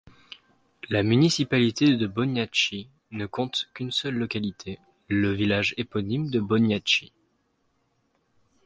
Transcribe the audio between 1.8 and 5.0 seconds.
de Bošnjaci ne compte qu'une seule localité,